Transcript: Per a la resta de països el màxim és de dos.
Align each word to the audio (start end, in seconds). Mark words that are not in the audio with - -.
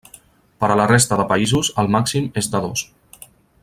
Per 0.63 0.69
a 0.75 0.77
la 0.79 0.87
resta 0.91 1.19
de 1.21 1.27
països 1.33 1.71
el 1.83 1.93
màxim 1.99 2.33
és 2.43 2.53
de 2.57 2.67
dos. 2.69 2.87